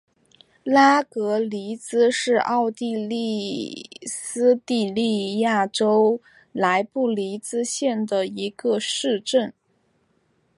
[0.63, 6.19] 拉格尼茨是奥地利施蒂利亚州
[6.53, 9.53] 莱布尼茨县的一个市镇。